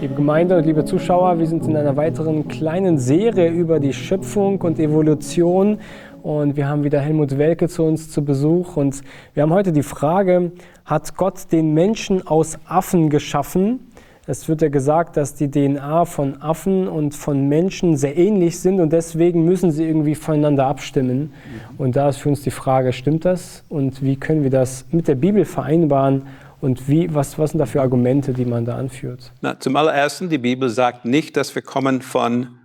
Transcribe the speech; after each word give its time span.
Liebe 0.00 0.14
Gemeinde 0.14 0.56
und 0.56 0.64
liebe 0.64 0.84
Zuschauer, 0.84 1.40
wir 1.40 1.46
sind 1.48 1.66
in 1.66 1.76
einer 1.76 1.96
weiteren 1.96 2.46
kleinen 2.46 2.98
Serie 2.98 3.48
über 3.48 3.80
die 3.80 3.92
Schöpfung 3.92 4.60
und 4.60 4.78
Evolution 4.78 5.80
und 6.22 6.56
wir 6.56 6.68
haben 6.68 6.84
wieder 6.84 7.00
Helmut 7.00 7.36
Welke 7.36 7.68
zu 7.68 7.82
uns 7.82 8.08
zu 8.08 8.24
Besuch 8.24 8.76
und 8.76 9.02
wir 9.34 9.42
haben 9.42 9.52
heute 9.52 9.72
die 9.72 9.82
Frage, 9.82 10.52
hat 10.84 11.16
Gott 11.16 11.50
den 11.50 11.74
Menschen 11.74 12.24
aus 12.24 12.60
Affen 12.64 13.10
geschaffen? 13.10 13.80
Es 14.28 14.48
wird 14.48 14.62
ja 14.62 14.68
gesagt, 14.68 15.16
dass 15.16 15.34
die 15.34 15.50
DNA 15.50 16.04
von 16.04 16.40
Affen 16.42 16.86
und 16.86 17.16
von 17.16 17.48
Menschen 17.48 17.96
sehr 17.96 18.16
ähnlich 18.16 18.60
sind 18.60 18.78
und 18.78 18.92
deswegen 18.92 19.44
müssen 19.46 19.72
sie 19.72 19.84
irgendwie 19.84 20.14
voneinander 20.14 20.66
abstimmen. 20.66 21.32
Und 21.76 21.96
da 21.96 22.10
ist 22.10 22.18
für 22.18 22.28
uns 22.28 22.42
die 22.42 22.50
Frage, 22.50 22.92
stimmt 22.92 23.24
das? 23.24 23.64
Und 23.68 24.02
wie 24.02 24.16
können 24.16 24.44
wir 24.44 24.50
das 24.50 24.84
mit 24.92 25.08
der 25.08 25.16
Bibel 25.16 25.44
vereinbaren? 25.44 26.22
Und 26.60 26.88
wie, 26.88 27.14
was, 27.14 27.38
was 27.38 27.50
sind 27.50 27.58
da 27.58 27.66
für 27.66 27.80
Argumente, 27.80 28.32
die 28.32 28.44
man 28.44 28.64
da 28.64 28.76
anführt? 28.76 29.32
Na, 29.40 29.58
zum 29.60 29.76
allerersten, 29.76 30.28
die 30.28 30.38
Bibel 30.38 30.68
sagt 30.68 31.04
nicht, 31.04 31.36
dass 31.36 31.54
wir 31.54 31.62
kommen 31.62 32.02
von 32.02 32.58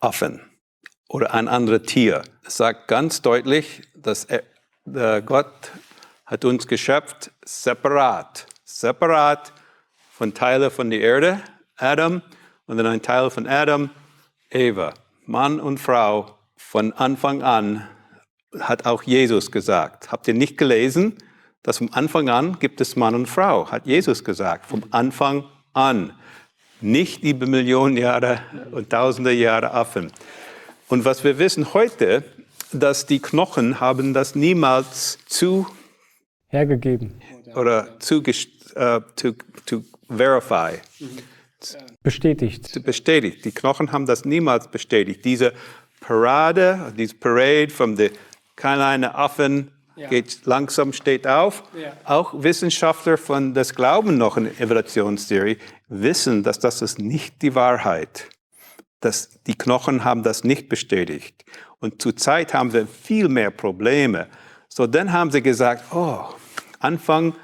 Affen 0.00 0.40
oder 1.08 1.34
ein 1.34 1.48
anderes 1.48 1.82
Tier. 1.82 2.22
Es 2.46 2.56
sagt 2.56 2.88
ganz 2.88 3.22
deutlich, 3.22 3.82
dass 3.94 4.24
er, 4.24 4.42
Gott 5.22 5.72
hat 6.24 6.44
uns 6.44 6.66
geschöpft 6.66 7.30
separat. 7.44 8.46
Separat 8.64 9.52
von 10.10 10.32
Teilen 10.32 10.70
von 10.70 10.90
der 10.90 11.00
Erde, 11.00 11.40
Adam, 11.76 12.22
und 12.66 12.78
dann 12.78 12.86
ein 12.86 13.02
Teil 13.02 13.30
von 13.30 13.46
Adam, 13.46 13.90
Eva. 14.50 14.94
Mann 15.26 15.60
und 15.60 15.78
Frau 15.78 16.38
von 16.56 16.92
Anfang 16.92 17.42
an 17.42 17.86
hat 18.58 18.86
auch 18.86 19.02
Jesus 19.02 19.50
gesagt. 19.50 20.10
Habt 20.10 20.26
ihr 20.28 20.34
nicht 20.34 20.56
gelesen, 20.56 21.16
dass 21.66 21.78
vom 21.78 21.90
Anfang 21.92 22.28
an 22.28 22.58
gibt 22.60 22.80
es 22.80 22.94
Mann 22.94 23.16
und 23.16 23.26
Frau, 23.26 23.68
hat 23.72 23.86
Jesus 23.86 24.22
gesagt. 24.22 24.66
Vom 24.66 24.84
Anfang 24.90 25.44
an. 25.72 26.12
Nicht 26.80 27.24
über 27.24 27.46
Millionen 27.46 27.96
Jahre 27.96 28.40
und 28.70 28.90
tausende 28.90 29.32
Jahre 29.32 29.72
Affen. 29.72 30.12
Und 30.88 31.04
was 31.04 31.24
wir 31.24 31.40
wissen 31.40 31.74
heute, 31.74 32.22
dass 32.72 33.06
die 33.06 33.18
Knochen 33.18 33.80
haben 33.80 34.14
das 34.14 34.36
niemals 34.36 35.18
zu 35.26 35.66
hergegeben 36.46 37.20
oder 37.56 37.98
zu, 37.98 38.18
uh, 38.18 39.00
to, 39.16 39.32
to 39.64 39.82
verify. 40.08 40.78
Bestätigt. 42.04 42.80
Bestätigt. 42.84 43.44
Die 43.44 43.50
Knochen 43.50 43.90
haben 43.90 44.06
das 44.06 44.24
niemals 44.24 44.68
bestätigt. 44.68 45.24
Diese 45.24 45.52
Parade, 45.98 46.92
diese 46.96 47.16
Parade 47.16 47.70
von 47.70 47.96
den 47.96 48.12
kleinen 48.54 49.10
Affen 49.10 49.72
ja. 49.96 50.08
geht 50.08 50.44
langsam, 50.44 50.92
steht 50.92 51.26
auf. 51.26 51.62
Ja. 51.76 51.92
Auch 52.04 52.42
Wissenschaftler 52.42 53.18
von 53.18 53.54
das 53.54 53.74
Glauben 53.74 54.18
noch 54.18 54.36
in 54.36 54.46
Evolutionstheorie 54.58 55.58
wissen, 55.88 56.42
dass 56.42 56.58
das 56.58 56.82
ist 56.82 56.98
nicht 56.98 57.42
die 57.42 57.54
Wahrheit. 57.54 58.28
Dass 59.00 59.42
die 59.44 59.56
Knochen 59.56 60.04
haben 60.04 60.22
das 60.22 60.44
nicht 60.44 60.68
bestätigt. 60.68 61.44
Und 61.80 62.00
zurzeit 62.00 62.54
haben 62.54 62.72
wir 62.72 62.86
viel 62.86 63.28
mehr 63.28 63.50
Probleme. 63.50 64.28
So 64.68 64.86
dann 64.86 65.12
haben 65.12 65.30
sie 65.30 65.42
gesagt, 65.42 65.94
oh, 65.94 66.20
Anfang 66.80 67.34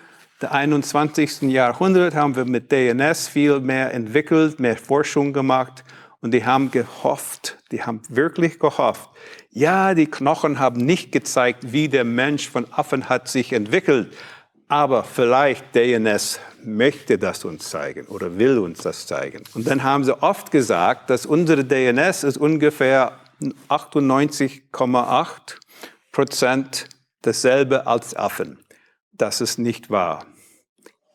der 0.40 0.52
21. 0.52 1.42
Jahrhundert 1.42 2.14
haben 2.14 2.34
wir 2.34 2.44
mit 2.44 2.72
DNS 2.72 3.28
viel 3.28 3.60
mehr 3.60 3.94
entwickelt, 3.94 4.58
mehr 4.58 4.76
Forschung 4.76 5.32
gemacht 5.32 5.84
und 6.22 6.32
die 6.32 6.46
haben 6.46 6.70
gehofft, 6.70 7.58
die 7.70 7.82
haben 7.82 8.00
wirklich 8.08 8.58
gehofft. 8.58 9.10
Ja, 9.50 9.94
die 9.94 10.06
Knochen 10.06 10.58
haben 10.58 10.80
nicht 10.80 11.12
gezeigt, 11.12 11.72
wie 11.72 11.90
der 11.90 12.04
Mensch 12.04 12.48
von 12.48 12.66
Affen 12.72 13.10
hat 13.10 13.28
sich 13.28 13.52
entwickelt, 13.52 14.16
aber 14.68 15.04
vielleicht 15.04 15.74
DNS 15.74 16.40
möchte 16.64 17.18
das 17.18 17.44
uns 17.44 17.68
zeigen 17.68 18.06
oder 18.06 18.38
will 18.38 18.58
uns 18.58 18.78
das 18.78 19.06
zeigen. 19.06 19.44
Und 19.52 19.66
dann 19.66 19.82
haben 19.82 20.04
sie 20.04 20.22
oft 20.22 20.50
gesagt, 20.50 21.10
dass 21.10 21.26
unsere 21.26 21.64
DNS 21.64 22.24
ist 22.24 22.38
ungefähr 22.38 23.18
98,8 23.68 25.28
Prozent 26.10 26.88
dasselbe 27.20 27.86
als 27.86 28.16
Affen. 28.16 28.64
Das 29.12 29.42
ist 29.42 29.58
nicht 29.58 29.90
wahr 29.90 30.24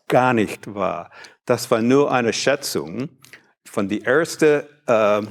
gar 0.07 0.33
nicht 0.33 0.73
wahr. 0.73 1.11
Das 1.45 1.69
war 1.71 1.81
nur 1.81 2.11
eine 2.11 2.33
Schätzung 2.33 3.09
von 3.69 3.89
der 3.89 4.05
ersten 4.05 4.63
äh, 4.87 5.19
äh, 5.19 5.23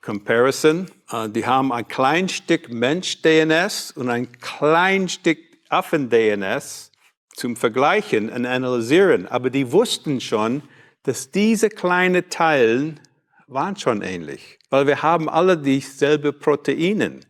Comparison. 0.00 0.86
Äh, 1.10 1.28
die 1.30 1.46
haben 1.46 1.72
ein 1.72 1.88
klein 1.88 2.28
Stück 2.28 2.70
Mensch-DNS 2.70 3.92
und 3.92 4.10
ein 4.10 4.30
klein 4.40 5.08
Stück 5.08 5.38
Affen-DNS 5.68 6.92
zum 7.34 7.56
Vergleichen 7.56 8.30
und 8.30 8.46
Analysieren. 8.46 9.26
Aber 9.26 9.50
die 9.50 9.72
wussten 9.72 10.20
schon, 10.20 10.62
dass 11.02 11.30
diese 11.30 11.68
kleinen 11.68 12.30
Teilen 12.30 13.00
waren 13.46 13.76
schon 13.76 14.02
ähnlich. 14.02 14.58
Weil 14.70 14.86
wir 14.86 15.02
haben 15.02 15.28
alle 15.28 15.58
dieselbe 15.58 16.32
Proteinen. 16.32 17.26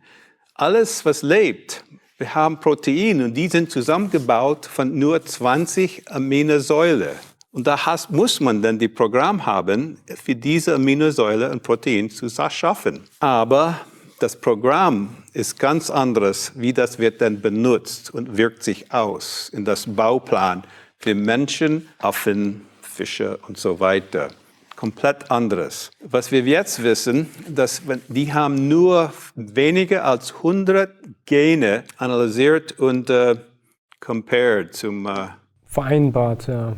Alles, 0.53 1.03
was 1.05 1.21
lebt, 1.21 1.83
wir 2.17 2.33
haben 2.33 2.61
Proteine 2.61 3.25
und 3.25 3.33
die 3.33 3.49
sind 3.49 3.71
zusammengebaut 3.71 4.65
von 4.65 4.97
nur 4.97 5.25
20 5.25 6.09
Aminosäure. 6.09 7.13
Und 7.55 7.67
da 7.67 7.85
has, 7.85 8.09
muss 8.09 8.41
man 8.41 8.61
dann 8.61 8.77
die 8.79 8.89
Programm 8.89 9.45
haben, 9.45 9.97
für 10.21 10.35
diese 10.35 10.75
Aminosäure 10.75 11.49
ein 11.49 11.61
Protein 11.61 12.09
zu 12.09 12.27
schaffen. 12.27 13.05
Aber 13.21 13.79
das 14.19 14.35
Programm 14.35 15.15
ist 15.31 15.57
ganz 15.57 15.89
anderes, 15.89 16.51
wie 16.55 16.73
das 16.73 16.99
wird 16.99 17.21
dann 17.21 17.39
benutzt 17.39 18.13
und 18.13 18.35
wirkt 18.35 18.61
sich 18.61 18.91
aus 18.91 19.47
in 19.53 19.63
das 19.63 19.85
Bauplan 19.87 20.65
für 20.99 21.15
Menschen, 21.15 21.87
Affen, 21.99 22.65
Fische 22.81 23.39
und 23.47 23.57
so 23.57 23.79
weiter 23.79 24.27
komplett 24.75 25.31
anderes. 25.31 25.91
Was 26.01 26.33
wir 26.33 26.41
jetzt 26.41 26.83
wissen, 26.83 27.29
dass 27.47 27.81
die 28.09 28.33
haben 28.33 28.67
nur 28.67 29.13
weniger 29.35 30.03
als 30.03 30.35
100 30.35 30.91
Gene 31.25 31.85
analysiert 31.95 32.77
und 32.77 33.09
äh, 33.09 33.37
compared 34.01 34.73
zum 34.75 35.07
äh, 35.07 35.27
vereinbart, 35.75 36.47
ja. 36.47 36.77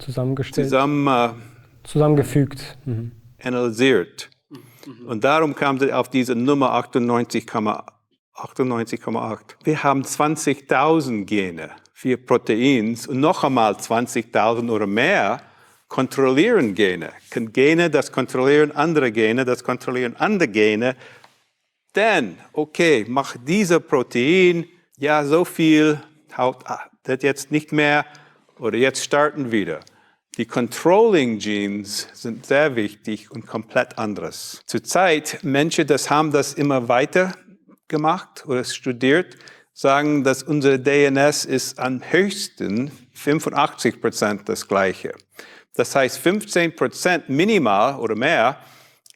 zusammengestellt, 0.00 0.66
zusammen, 0.66 1.06
äh, 1.06 1.30
zusammengefügt, 1.84 2.76
mhm. 2.84 3.12
analysiert. 3.40 4.28
Und 5.06 5.22
darum 5.22 5.54
kam 5.54 5.78
sie 5.78 5.92
auf 5.92 6.08
diese 6.08 6.34
Nummer 6.34 6.72
98,8. 6.74 7.84
98, 8.34 9.00
wir 9.64 9.82
haben 9.82 10.02
20.000 10.02 11.24
Gene 11.24 11.70
für 11.92 12.16
Proteins 12.16 13.06
und 13.06 13.20
noch 13.20 13.42
einmal 13.42 13.72
20.000 13.72 14.70
oder 14.70 14.86
mehr 14.86 15.40
kontrollieren 15.88 16.74
Gene. 16.74 17.10
Gene, 17.30 17.90
das 17.90 18.12
kontrollieren 18.12 18.72
andere 18.72 19.10
Gene, 19.10 19.44
das 19.44 19.64
kontrollieren 19.64 20.14
andere 20.16 20.48
Gene. 20.48 20.96
Denn, 21.96 22.36
okay, 22.52 23.04
mach 23.08 23.36
diese 23.44 23.80
Protein, 23.80 24.66
ja, 24.98 25.24
so 25.24 25.44
viel, 25.44 26.00
haut 26.36 26.64
das 27.08 27.22
jetzt 27.22 27.50
nicht 27.50 27.72
mehr 27.72 28.04
oder 28.58 28.76
jetzt 28.76 29.02
starten 29.02 29.50
wieder. 29.50 29.80
Die 30.36 30.46
Controlling 30.46 31.38
Genes 31.38 32.08
sind 32.12 32.46
sehr 32.46 32.76
wichtig 32.76 33.30
und 33.30 33.46
komplett 33.46 33.98
anderes. 33.98 34.62
Zurzeit, 34.66 35.40
Menschen, 35.42 35.86
das 35.86 36.10
haben 36.10 36.30
das 36.30 36.54
immer 36.54 36.88
weiter 36.88 37.32
gemacht 37.88 38.44
oder 38.46 38.62
studiert, 38.62 39.36
sagen, 39.72 40.22
dass 40.22 40.42
unsere 40.42 40.78
DNS 40.78 41.44
ist 41.44 41.78
am 41.78 42.02
höchsten 42.08 42.90
85 43.14 44.00
Prozent 44.00 44.48
das 44.48 44.68
gleiche. 44.68 45.14
Das 45.74 45.94
heißt, 45.94 46.18
15 46.18 46.76
Prozent 46.76 47.28
minimal 47.28 47.98
oder 47.98 48.14
mehr 48.14 48.58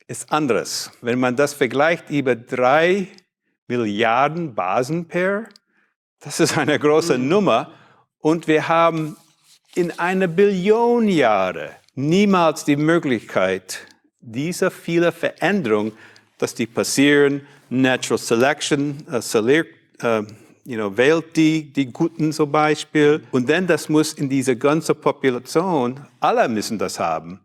ist 0.06 0.30
anderes. 0.32 0.91
Wenn 1.00 1.19
man 1.19 1.36
das 1.36 1.54
vergleicht 1.54 2.10
über 2.10 2.36
drei 2.36 3.09
Milliarden 3.69 4.54
Basenpair, 4.54 5.48
das 6.20 6.38
ist 6.38 6.56
eine 6.56 6.78
große 6.78 7.19
mhm. 7.19 7.28
Nummer. 7.28 7.74
Und 8.22 8.47
wir 8.47 8.69
haben 8.69 9.16
in 9.74 9.98
einer 9.98 10.28
Billion 10.28 11.09
Jahre 11.09 11.72
niemals 11.97 12.65
die 12.65 12.77
Möglichkeit, 12.77 13.80
diese 14.21 14.71
viele 14.71 15.10
Veränderungen, 15.10 15.92
dass 16.39 16.54
die 16.54 16.66
passieren, 16.66 17.47
Natural 17.69 18.19
Selection, 18.19 19.04
uh, 19.10 20.22
you 20.65 20.77
know, 20.77 20.97
wählt 20.97 21.36
die, 21.36 21.72
die 21.72 21.86
Guten 21.86 22.33
zum 22.33 22.53
Beispiel. 22.53 23.24
Und 23.33 23.51
dann 23.51 23.66
das 23.66 23.89
muss 23.89 24.13
in 24.13 24.28
diese 24.28 24.57
ganze 24.57 24.95
Population, 24.95 26.01
alle 26.21 26.48
müssen 26.48 26.78
das 26.78 27.01
haben. 27.01 27.41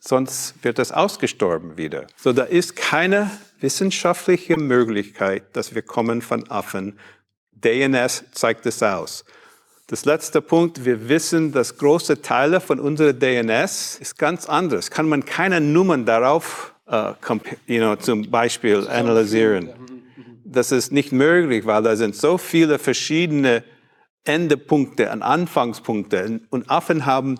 Sonst 0.00 0.54
wird 0.62 0.80
das 0.80 0.90
ausgestorben 0.90 1.76
wieder. 1.76 2.08
So, 2.16 2.32
da 2.32 2.42
ist 2.42 2.74
keine 2.74 3.30
wissenschaftliche 3.60 4.56
Möglichkeit, 4.56 5.56
dass 5.56 5.74
wir 5.74 5.82
kommen 5.82 6.20
von 6.20 6.50
Affen. 6.50 6.98
DNS 7.52 8.24
zeigt 8.32 8.66
es 8.66 8.82
aus. 8.82 9.24
Das 9.88 10.04
letzte 10.04 10.40
Punkt, 10.42 10.84
wir 10.84 11.08
wissen, 11.08 11.52
dass 11.52 11.78
große 11.78 12.20
Teile 12.20 12.60
von 12.60 12.80
unserer 12.80 13.12
DNS 13.12 13.98
ist 14.00 14.18
ganz 14.18 14.46
anders. 14.46 14.90
Kann 14.90 15.08
man 15.08 15.24
keine 15.24 15.60
Nummern 15.60 16.04
darauf, 16.04 16.74
uh, 16.90 17.12
you 17.66 17.78
know, 17.78 17.94
zum 17.96 18.30
Beispiel 18.30 18.86
analysieren 18.88 19.70
das 20.48 20.72
ist 20.72 20.92
nicht 20.92 21.12
möglich, 21.12 21.66
weil 21.66 21.82
da 21.82 21.96
sind 21.96 22.16
so 22.16 22.38
viele 22.38 22.78
verschiedene 22.78 23.64
Endepunkte 24.24 25.10
und 25.10 25.22
Anfangspunkte. 25.22 26.40
Und 26.50 26.70
Affen 26.70 27.04
haben 27.04 27.38